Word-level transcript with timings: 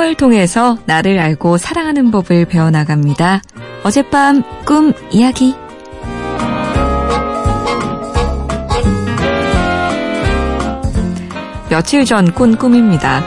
꿈을 0.00 0.14
통해서 0.14 0.78
나를 0.86 1.18
알고 1.18 1.58
사랑하는 1.58 2.10
법을 2.10 2.46
배워나갑니다. 2.46 3.42
어젯밤 3.82 4.42
꿈 4.64 4.94
이야기. 5.10 5.54
며칠 11.68 12.04
전 12.06 12.32
꾼 12.32 12.56
꿈입니다. 12.56 13.22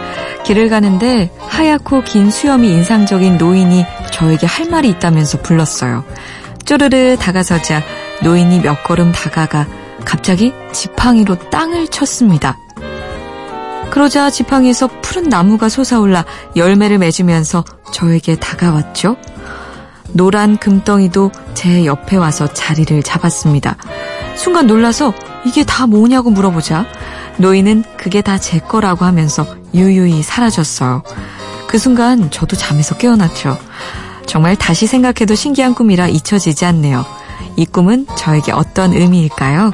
길을 0.45 0.69
가는데 0.69 1.31
하얗고 1.47 2.01
긴 2.01 2.31
수염이 2.31 2.67
인상적인 2.69 3.37
노인이 3.37 3.85
저에게 4.11 4.47
할 4.47 4.67
말이 4.69 4.89
있다면서 4.89 5.41
불렀어요. 5.41 6.03
쪼르르 6.65 7.17
다가서자 7.17 7.83
노인이 8.23 8.61
몇 8.61 8.83
걸음 8.83 9.11
다가가 9.11 9.67
갑자기 10.05 10.51
지팡이로 10.71 11.35
땅을 11.51 11.87
쳤습니다. 11.89 12.57
그러자 13.93 14.31
지팡이에서 14.31 14.89
푸른 15.03 15.29
나무가 15.29 15.69
솟아올라 15.69 16.25
열매를 16.55 16.97
맺으면서 16.97 17.63
저에게 17.93 18.35
다가왔죠. 18.37 19.17
노란 20.13 20.57
금덩이도 20.57 21.31
제 21.53 21.85
옆에 21.85 22.17
와서 22.17 22.51
자리를 22.51 23.03
잡았습니다. 23.03 23.77
순간 24.35 24.65
놀라서 24.65 25.13
이게 25.45 25.63
다 25.63 25.85
뭐냐고 25.85 26.31
물어보자 26.31 26.87
노인은 27.37 27.83
그게 27.95 28.21
다 28.21 28.39
제 28.39 28.57
거라고 28.57 29.05
하면서 29.05 29.45
유유히 29.75 30.23
사라졌어요. 30.23 31.03
그 31.67 31.77
순간 31.77 32.31
저도 32.31 32.55
잠에서 32.55 32.97
깨어났죠. 32.97 33.59
정말 34.25 34.55
다시 34.55 34.87
생각해도 34.87 35.35
신기한 35.35 35.75
꿈이라 35.75 36.07
잊혀지지 36.07 36.65
않네요. 36.65 37.05
이 37.57 37.67
꿈은 37.67 38.07
저에게 38.17 38.53
어떤 38.53 38.91
의미일까요? 38.91 39.71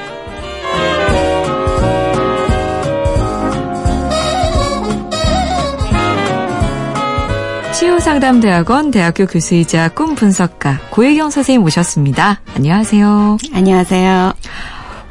치유상담대학원 7.80 8.91
대학교 8.91 9.26
교수이자 9.26 9.88
꿈 9.90 10.13
분석가 10.13 10.82
고혜경 10.90 11.30
선생님 11.30 11.62
모셨습니다. 11.62 12.41
안녕하세요. 12.54 13.38
안녕하세요. 13.54 14.34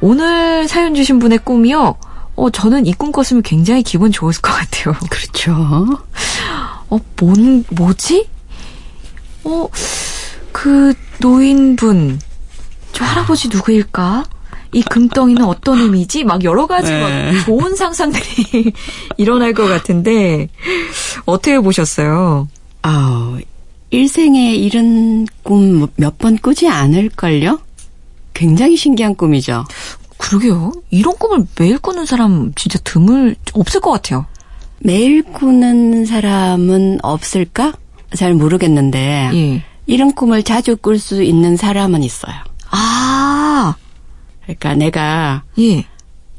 오늘 0.03 0.69
사연 0.69 0.95
주신 0.95 1.19
분의 1.19 1.39
꿈이요. 1.39 1.97
어, 2.37 2.51
저는 2.51 2.85
이 2.85 2.93
꿈 2.93 3.11
꿨으면 3.11 3.43
굉장히 3.43 3.83
기분 3.83 4.13
좋았을 4.13 4.43
것 4.43 4.53
같아요. 4.53 4.95
그렇죠. 5.09 5.55
어, 6.91 6.99
뭔, 7.19 7.65
뭐지? 7.71 8.29
어, 9.45 9.67
그 10.53 10.93
노인분, 11.21 12.21
저 12.93 13.03
할아버지 13.03 13.49
누구일까? 13.49 14.25
이 14.73 14.83
금덩이는 14.83 15.43
어떤 15.43 15.79
의미지? 15.81 16.23
막 16.23 16.45
여러 16.45 16.67
가지 16.67 16.91
네. 16.93 17.33
막 17.33 17.45
좋은 17.47 17.75
상상들이 17.77 18.75
일어날 19.17 19.55
것 19.55 19.67
같은데, 19.67 20.51
어떻게 21.25 21.59
보셨어요? 21.59 22.47
아, 22.83 23.39
일생에 23.91 24.55
이런 24.55 25.27
꿈 25.43 25.89
몇 25.97 26.19
번 26.19 26.37
꾸지 26.37 26.69
않을걸요? 26.69 27.61
굉장히 28.35 28.77
신기한 28.77 29.15
꿈이죠. 29.15 29.65
그러게요. 30.19 30.73
이런 30.91 31.17
꿈을 31.17 31.47
매일 31.59 31.79
꾸는 31.79 32.07
사람 32.07 32.53
진짜 32.55 32.79
드물, 32.85 33.37
없을 33.53 33.81
것 33.81 33.91
같아요. 33.93 34.27
매일 34.81 35.23
꾸는 35.23 36.05
사람은 36.07 36.99
없을까? 37.03 37.73
잘 38.15 38.35
모르겠는데, 38.35 39.31
예. 39.35 39.63
이런 39.87 40.13
꿈을 40.13 40.43
자주 40.43 40.77
꿀 40.77 40.99
수 40.99 41.23
있는 41.23 41.57
사람은 41.57 42.03
있어요. 42.03 42.35
아. 42.71 43.75
그러니까 44.43 44.75
내가, 44.75 45.43
예. 45.59 45.85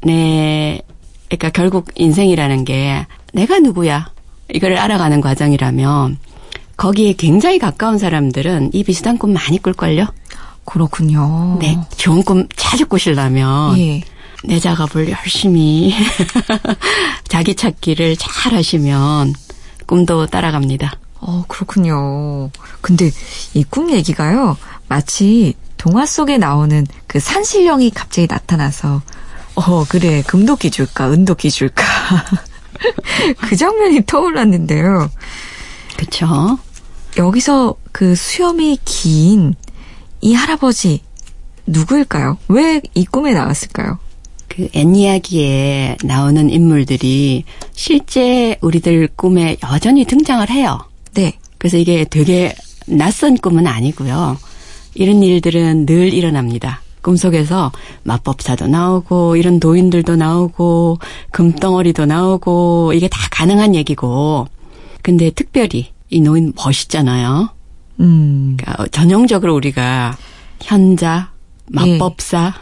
내, 0.02 0.80
그러니까 1.28 1.50
결국 1.50 1.88
인생이라는 1.94 2.64
게 2.64 3.06
내가 3.32 3.58
누구야? 3.60 4.10
이걸 4.52 4.76
알아가는 4.76 5.20
과정이라면, 5.20 6.18
거기에 6.80 7.12
굉장히 7.12 7.58
가까운 7.58 7.98
사람들은 7.98 8.70
이 8.72 8.84
비슷한 8.84 9.18
꿈 9.18 9.34
많이 9.34 9.58
꿀걸요? 9.58 10.06
그렇군요. 10.64 11.58
네, 11.60 11.78
좋은 11.98 12.22
꿈 12.22 12.48
자주 12.56 12.86
꾸시려면 12.86 13.78
예. 13.78 14.02
내 14.44 14.58
작업을 14.58 15.10
열심히 15.10 15.94
자기 17.28 17.54
찾기를 17.54 18.16
잘 18.16 18.54
하시면 18.54 19.34
꿈도 19.84 20.26
따라갑니다. 20.26 20.92
어, 21.20 21.44
그렇군요. 21.48 22.48
근데 22.80 23.10
이 23.52 23.62
꿈 23.68 23.90
얘기가요, 23.90 24.56
마치 24.88 25.52
동화 25.76 26.06
속에 26.06 26.38
나오는 26.38 26.86
그 27.06 27.20
산신령이 27.20 27.90
갑자기 27.90 28.26
나타나서, 28.26 29.02
어, 29.54 29.84
그래, 29.86 30.22
금도끼 30.26 30.70
줄까, 30.70 31.10
은도끼 31.12 31.50
줄까. 31.50 31.84
그 33.42 33.54
장면이 33.54 34.06
떠올랐는데요. 34.06 35.10
그쵸. 35.98 36.58
여기서 37.16 37.74
그 37.92 38.14
수염이 38.14 38.78
긴 38.84 39.54
이 40.22 40.34
할아버지 40.34 41.00
누구일까요? 41.66 42.36
왜 42.48 42.82
이 42.94 43.04
꿈에 43.06 43.32
나왔을까요? 43.32 43.98
그 44.48 44.68
애니야기에 44.74 45.96
나오는 46.04 46.50
인물들이 46.50 47.44
실제 47.72 48.58
우리들 48.60 49.08
꿈에 49.16 49.56
여전히 49.62 50.04
등장을 50.04 50.48
해요. 50.50 50.78
네. 51.14 51.38
그래서 51.56 51.78
이게 51.78 52.04
되게 52.04 52.54
낯선 52.86 53.36
꿈은 53.38 53.66
아니고요. 53.66 54.36
이런 54.94 55.22
일들은 55.22 55.86
늘 55.86 56.12
일어납니다. 56.12 56.82
꿈속에서 57.02 57.72
마법사도 58.02 58.66
나오고 58.66 59.36
이런 59.36 59.58
도인들도 59.58 60.16
나오고 60.16 60.98
금덩어리도 61.30 62.04
나오고 62.04 62.92
이게 62.94 63.08
다 63.08 63.18
가능한 63.30 63.74
얘기고 63.74 64.48
근데 65.02 65.30
특별히 65.30 65.92
이 66.10 66.20
노인 66.20 66.52
멋있잖아요. 66.56 67.50
음. 68.00 68.56
그러니까 68.58 68.86
전형적으로 68.88 69.54
우리가 69.54 70.16
현자, 70.60 71.30
마법사 71.72 72.54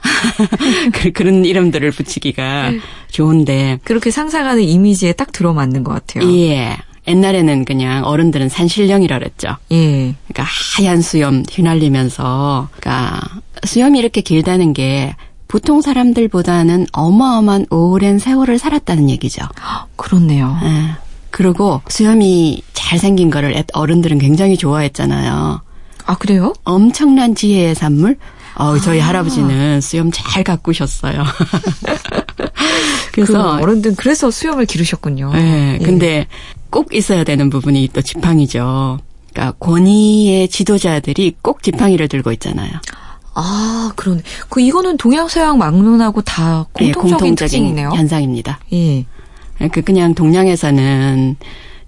예. 1.04 1.10
그런 1.12 1.44
이름들을 1.44 1.91
붙이기가 1.91 2.72
좋은데 3.10 3.78
그렇게 3.84 4.10
상상하는 4.10 4.62
이미지에 4.62 5.12
딱 5.12 5.32
들어맞는 5.32 5.82
것 5.84 5.92
같아요. 5.94 6.31
예. 6.31 6.76
옛날에는 7.06 7.64
그냥 7.64 8.04
어른들은 8.04 8.50
산신령이라 8.50 9.19
그랬죠. 9.19 9.56
예. 9.72 10.15
그러니까 10.28 10.44
하얀 10.76 11.00
수염 11.00 11.42
휘날리면서 11.50 12.69
그러니까 12.76 13.20
수염이 13.65 13.98
이렇게 13.98 14.20
길다는 14.20 14.75
게 14.75 15.16
보통 15.48 15.80
사람들보다는 15.80 16.88
어마어마한 16.92 17.66
오랜 17.70 18.19
세월을 18.19 18.59
살았다는 18.59 19.09
얘기죠. 19.09 19.42
그렇네요. 19.97 20.59
예. 20.62 21.09
그리고 21.30 21.80
수염이 21.88 22.62
잘생긴 22.88 23.28
거를 23.28 23.62
어른들은 23.75 24.19
굉장히 24.19 24.56
좋아했잖아요. 24.56 25.60
아, 26.06 26.16
그래요? 26.16 26.54
엄청난 26.65 27.34
지혜의 27.34 27.75
산물? 27.75 28.16
어, 28.54 28.78
저희 28.78 28.99
아. 29.03 29.09
할아버지는 29.09 29.82
수염 29.82 30.10
잘 30.10 30.43
가꾸셨어요. 30.43 31.22
그래서 33.12 33.56
그 33.56 33.62
어른들 33.62 33.94
그래서 33.94 34.31
수염을 34.31 34.65
기르셨군요. 34.65 35.32
네, 35.34 35.78
예. 35.78 35.84
근데 35.84 36.27
꼭 36.71 36.94
있어야 36.94 37.25
되는 37.25 37.50
부분이 37.50 37.91
또 37.93 38.00
지팡이죠. 38.00 38.98
그러니까 39.34 39.59
권위의 39.59 40.48
지도자들이 40.48 41.37
꼭 41.43 41.62
지팡이를 41.62 42.09
들고 42.09 42.32
있잖아요. 42.32 42.71
아, 43.34 43.93
그러네. 43.97 44.22
그 44.48 44.62
이거는 44.62 44.97
동양 44.97 45.28
서양 45.28 45.59
막론하고 45.59 46.22
다 46.22 46.65
공통적인, 46.72 46.87
네, 46.87 46.93
공통적인 46.93 47.34
특징이네요. 47.34 47.91
현상입니다. 47.91 48.60
예. 48.72 49.04
그 49.72 49.82
그냥 49.82 50.15
동양에서는 50.15 51.37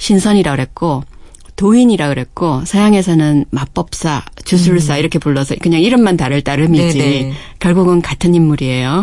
신선이라 0.01 0.51
그랬고 0.53 1.05
도인이라 1.57 2.09
그랬고 2.09 2.65
서양에서는 2.65 3.45
마법사, 3.51 4.25
주술사 4.45 4.95
음. 4.95 4.99
이렇게 4.99 5.19
불러서 5.19 5.55
그냥 5.61 5.83
이름만 5.83 6.17
다를 6.17 6.41
따름이지 6.41 6.99
네네. 6.99 7.33
결국은 7.59 8.01
같은 8.01 8.35
인물이에요. 8.35 9.03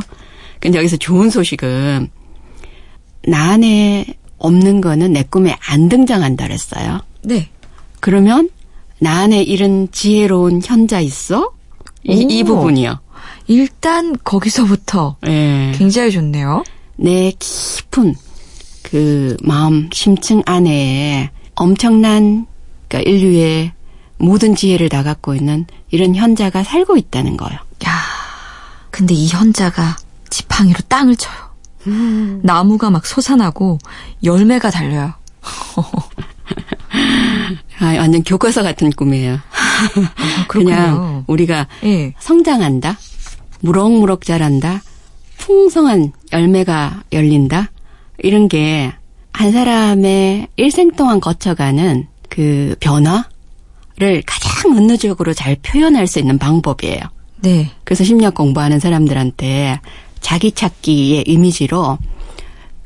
근데 0.60 0.80
여기서 0.80 0.98
좋은 0.98 1.30
소식은 1.30 2.10
나 3.27 3.51
안에 3.51 4.06
없는 4.39 4.81
거는 4.81 5.13
내 5.13 5.24
꿈에 5.24 5.56
안 5.69 5.88
등장한다 5.88 6.48
그랬어요. 6.48 7.01
네. 7.21 7.48
그러면 8.00 8.50
나 9.00 9.19
안에 9.19 9.44
이런 9.44 9.89
지혜로운 9.92 10.62
현자 10.66 11.00
있어? 11.00 11.51
이, 12.04 12.25
이 12.27 12.44
부분이요. 12.44 13.00
일단 13.45 14.16
거기서부터 14.24 15.18
네. 15.21 15.74
굉장히 15.75 16.10
좋네요. 16.10 16.63
내 16.95 17.31
깊은 17.38 18.16
그 18.89 19.36
마음 19.44 19.89
심층 19.92 20.42
안에 20.45 21.30
엄청난 21.56 22.45
그러니까 22.88 23.10
인류의 23.10 23.74
모든 24.18 24.56
지혜를 24.56 24.88
다 24.88 25.04
갖고 25.04 25.36
있는 25.36 25.66
이런 25.92 26.16
현자가 26.16 26.63
살고 26.63 26.95
있다는 26.95 27.36
거예요. 27.36 27.60
야, 27.86 27.92
근데 28.89 29.13
이 29.13 29.28
현자가 29.28 29.98
지팡이로 30.30 30.80
땅을 30.88 31.18
쳐요. 31.18 31.36
음. 31.88 32.39
나무가 32.44 32.89
막 32.89 33.06
솟아나고 33.06 33.78
열매가 34.24 34.69
달려요. 34.69 35.13
아, 37.80 37.94
완전 37.98 38.24
교과서 38.24 38.63
같은 38.63 38.90
꿈이에요. 38.92 39.33
아, 39.33 39.40
그냥 40.48 41.25
우리가 41.28 41.68
네. 41.83 42.13
성장한다, 42.19 42.98
무럭무럭 43.60 44.24
자란다, 44.24 44.81
풍성한 45.40 46.13
열매가 46.31 47.04
열린다, 47.12 47.69
이런 48.19 48.48
게 48.48 48.94
한 49.38 49.52
사람의 49.52 50.48
일생 50.56 50.90
동안 50.94 51.19
거쳐가는 51.19 52.08
그 52.28 52.75
변화를 52.80 54.24
가장 54.25 54.75
은유적으로 54.75 55.36
잘 55.36 55.56
표현할 55.62 56.08
수 56.08 56.18
있는 56.18 56.40
방법이에요. 56.40 57.02
네. 57.44 57.69
그래서 57.84 58.04
심리학 58.04 58.34
공부하는 58.34 58.80
사람들한테 58.80 59.80
자기 60.22 60.52
찾기의 60.52 61.25
이미지로 61.28 62.00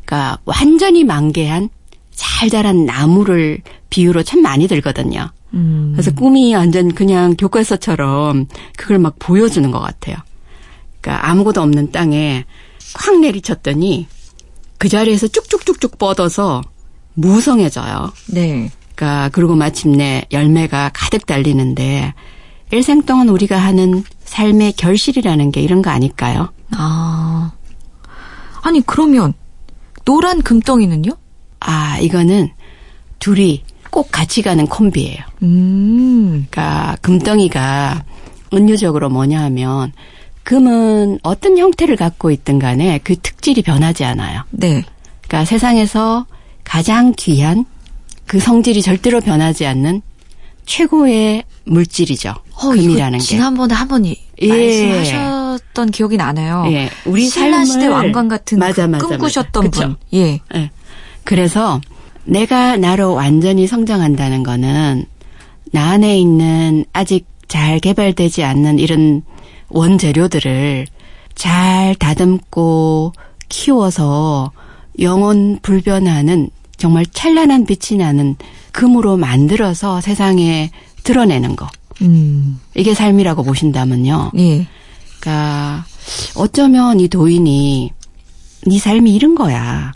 그러니까 0.04 0.40
완전히 0.44 1.06
만개한 1.06 1.70
잘 2.14 2.50
자란 2.50 2.86
나무를 2.86 3.62
비유로 3.90 4.24
참 4.24 4.42
많이 4.42 4.68
들거든요. 4.68 5.30
음. 5.54 5.94
그래서 5.94 6.12
꿈이 6.14 6.54
완전 6.54 6.94
그냥 6.94 7.38
교과서처럼 7.38 8.48
그걸 8.76 9.00
막 9.00 9.16
보여주는 9.20 9.72
것 9.72 9.80
같아요. 9.80 10.18
그러니까 11.00 11.30
아무것도 11.30 11.62
없는 11.62 11.94
땅에 11.94 12.44
확 12.94 13.22
내리쳤더니 13.22 14.08
그 14.82 14.90
자리에서 14.90 15.28
쭉쭉쭉쭉 15.28 16.00
뻗어서 16.00 16.64
무성해져요. 17.14 18.12
네. 18.32 18.72
그러니까 18.96 19.30
그리고 19.32 19.56
마침내 19.56 20.24
열매가 20.32 20.90
가득 20.92 21.28
달리는데 21.28 22.16
일생 22.72 23.04
동안 23.04 23.30
우리가 23.30 23.58
하는 23.58 24.04
삶의 24.24 24.74
결실이라는 24.74 25.52
게 25.52 25.62
이런 25.62 25.84
거 25.84 25.92
아닐까요? 25.92 26.52
아. 26.72 27.52
아니, 28.64 28.82
그러면, 28.84 29.36
노란 30.04 30.42
금덩이는요? 30.42 31.12
아, 31.60 32.00
이거는 32.00 32.50
둘이 33.20 33.64
꼭 33.92 34.10
같이 34.12 34.42
가는 34.42 34.66
콤비예요. 34.66 35.20
음. 35.44 36.48
그러니까 36.50 36.98
금덩이가 37.04 38.04
은유적으로 38.52 39.10
뭐냐 39.10 39.44
하면 39.44 39.94
금은 40.44 41.20
어떤 41.24 41.58
형태를 41.58 41.96
갖고 41.96 42.32
있든 42.32 42.60
간에 42.60 43.00
그 43.04 43.16
특질이 43.16 43.62
변하지 43.62 44.04
않아요. 44.06 44.44
네. 44.52 44.84
그러니까 45.28 45.46
세상에서 45.46 46.26
가장 46.64 47.14
귀한 47.18 47.66
그 48.26 48.40
성질이 48.40 48.82
절대로 48.82 49.20
변하지 49.22 49.66
않는 49.66 50.02
최고의 50.66 51.44
물질이죠. 51.66 52.34
어, 52.56 52.70
금이라는 52.70 53.20
게. 53.20 53.24
지난번에 53.24 53.74
한번 53.74 54.06
예. 54.06 54.16
말씀하셨던 54.48 55.92
기억이 55.92 56.18
나네요. 56.18 56.66
예, 56.68 56.90
우리 57.06 57.28
신라 57.28 57.66
시대 57.66 57.88
왕관 57.88 58.28
같은 58.28 58.58
맞아, 58.60 58.86
그 58.86 58.92
맞아, 58.92 59.08
꿈꾸셨던 59.08 59.64
맞아. 59.66 59.88
분. 59.88 59.96
예. 60.14 60.40
예. 60.56 60.72
그래서 61.24 61.82
내가 62.26 62.78
나로 62.78 63.14
완전히 63.14 63.68
성장한다는 63.68 64.44
거는 64.44 65.06
나 65.72 65.92
안에 65.92 66.18
있는 66.18 66.86
아직 66.94 67.26
잘 67.48 67.80
개발되지 67.80 68.44
않는 68.44 68.80
이런 68.80 69.24
원재료들을 69.72 70.88
잘 71.36 71.96
다듬고 71.96 73.14
키워서 73.50 74.52
영원 75.00 75.60
불변하는 75.62 76.50
정말 76.78 77.06
찬란한 77.06 77.66
빛이 77.66 77.98
나는 77.98 78.36
금으로 78.72 79.18
만들어서 79.18 80.02
세상에 80.02 80.72
드러내는 81.04 81.56
거. 81.56 81.68
음. 82.02 82.60
이게 82.76 82.94
삶이라고 82.94 83.44
보신다면요. 83.44 84.32
예. 84.38 84.68
그러니까 85.20 85.86
어쩌면 86.36 87.00
이 87.00 87.08
도인이 87.08 87.92
네 88.68 88.80
삶이 88.80 89.14
이런 89.14 89.36
거야 89.36 89.92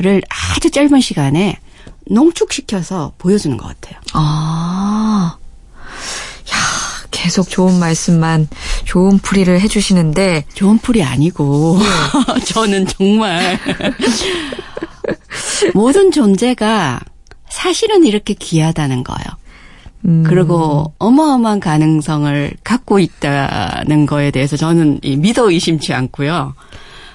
를 0.00 0.22
아주 0.30 0.70
짧은 0.70 1.00
시간에 1.02 1.58
농축시켜서 2.06 3.12
보여주는 3.18 3.54
것 3.58 3.66
같아요. 3.66 4.00
아. 4.14 5.36
야, 6.50 6.56
계속 7.10 7.50
좋은 7.50 7.78
말씀만, 7.78 8.48
좋은 8.90 9.18
풀이를 9.18 9.60
해주시는데, 9.60 10.46
좋은 10.52 10.78
풀이 10.78 11.04
아니고 11.04 11.78
저는 12.44 12.88
정말 12.88 13.56
모든 15.74 16.10
존재가 16.10 16.98
사실은 17.48 18.04
이렇게 18.04 18.34
귀하다는 18.34 19.04
거예요. 19.04 19.26
음. 20.06 20.24
그리고 20.26 20.92
어마어마한 20.98 21.60
가능성을 21.60 22.52
갖고 22.64 22.98
있다는 22.98 24.06
거에 24.06 24.32
대해서 24.32 24.56
저는 24.56 24.98
이 25.02 25.16
믿어 25.16 25.48
의심치 25.48 25.94
않고요. 25.94 26.54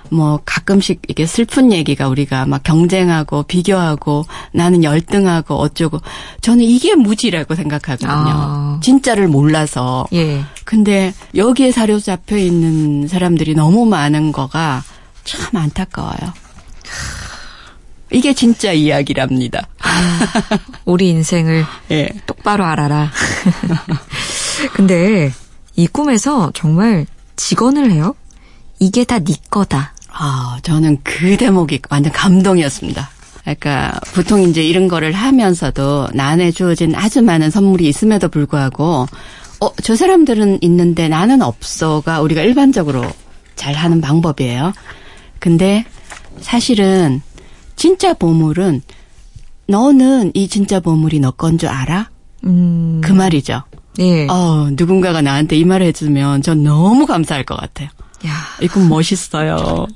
뭐 0.10 0.40
가끔씩 0.46 1.02
이게 1.08 1.26
슬픈 1.26 1.72
얘기가 1.72 2.08
우리가 2.08 2.46
막 2.46 2.64
경쟁하고 2.64 3.44
비교하고 3.44 4.26
나는 4.54 4.84
열등하고 4.84 5.56
어쩌고 5.56 6.00
저는 6.42 6.64
이게 6.64 6.96
무지라고 6.96 7.56
생각하거든요. 7.56 8.10
아. 8.12 8.80
진짜를 8.84 9.28
몰라서. 9.28 10.08
예. 10.14 10.44
근데 10.64 11.14
여기에 11.36 11.72
사로잡혀 11.72 12.38
있는 12.38 13.08
사람들이 13.08 13.56
너무 13.56 13.86
많은 13.86 14.32
거가 14.32 14.84
참 15.24 15.56
안타까워요. 15.56 16.34
이게 18.12 18.34
진짜 18.34 18.72
이야기랍니다. 18.72 19.68
우리 20.86 21.10
인생을 21.10 21.66
예. 21.92 22.10
똑바로 22.26 22.64
알아라. 22.66 23.12
근데 24.74 25.32
이 25.76 25.88
꿈에서 25.88 26.52
정말 26.54 27.06
직언을 27.36 27.92
해요? 27.92 28.16
이게 28.80 29.04
다 29.04 29.20
네 29.20 29.36
거다. 29.50 29.94
아, 30.18 30.58
저는 30.64 31.00
그 31.04 31.36
대목이 31.38 31.82
완전 31.90 32.12
감동이었습니다. 32.14 33.10
그러니까 33.42 34.00
보통 34.14 34.42
이제 34.42 34.64
이런 34.64 34.88
거를 34.88 35.12
하면서도 35.12 36.10
나한테 36.14 36.52
주어진 36.52 36.96
아주 36.96 37.22
많은 37.22 37.52
선물이 37.52 37.88
있음에도 37.88 38.30
불구하고 38.30 39.06
어, 39.62 39.70
저 39.84 39.96
사람들은 39.96 40.60
있는데 40.62 41.08
나는 41.10 41.42
없어가 41.42 42.22
우리가 42.22 42.42
일반적으로 42.42 43.04
잘 43.56 43.74
하는 43.76 44.02
방법이에요. 44.02 44.74
근데 45.40 45.86
사실은 46.40 47.22
진짜 47.76 48.14
보물은 48.14 48.82
너는 49.68 50.32
이 50.34 50.48
진짜 50.48 50.80
보물이 50.80 51.20
너 51.20 51.32
건 51.32 51.58
줄 51.58 51.70
알아? 51.70 52.10
음. 52.46 53.02
그 53.04 53.12
말이죠. 53.12 53.64
네. 53.98 54.28
어, 54.30 54.70
누군가가 54.72 55.22
나한테 55.22 55.58
이 55.58 55.66
말을 55.66 55.86
해주면 55.88 56.42
전 56.42 56.64
너무 56.64 57.06
감사할 57.06 57.44
것 57.46 57.56
같아요. 57.56 57.90
야, 58.26 58.32
이꿈 58.62 58.90
멋있어요. 58.90 59.88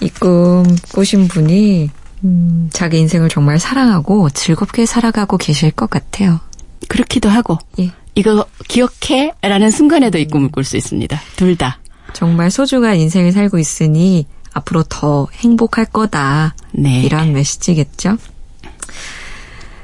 이 0.00 0.08
꿈 0.20 0.64
꾸신 0.92 1.28
분이 1.28 1.90
음, 2.24 2.70
자기 2.72 2.98
인생을 2.98 3.28
정말 3.28 3.58
사랑하고 3.58 4.30
즐겁게 4.30 4.86
살아가고 4.86 5.36
계실 5.38 5.70
것 5.70 5.88
같아요. 5.90 6.40
그렇기도 6.88 7.28
하고 7.28 7.58
예. 7.78 7.90
이거 8.14 8.46
기억해? 8.66 9.32
라는 9.42 9.70
순간에도 9.70 10.18
이 10.18 10.26
꿈을 10.26 10.50
꿀 10.50 10.64
수 10.64 10.76
있습니다. 10.76 11.20
둘 11.36 11.56
다. 11.56 11.78
정말 12.14 12.50
소중한 12.50 12.96
인생을 12.96 13.32
살고 13.32 13.58
있으니 13.58 14.26
앞으로 14.52 14.82
더 14.88 15.28
행복할 15.34 15.84
거다. 15.84 16.54
네. 16.72 17.02
이런 17.02 17.32
메시지겠죠? 17.32 18.16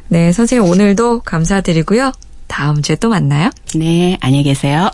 네, 0.08 0.32
선생님 0.32 0.68
오늘도 0.68 1.20
감사드리고요. 1.20 2.12
다음 2.46 2.82
주에 2.82 2.96
또 2.96 3.08
만나요. 3.08 3.50
네, 3.74 4.16
안녕히 4.20 4.44
계세요. 4.44 4.90